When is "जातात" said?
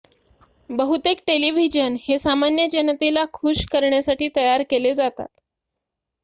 4.95-5.27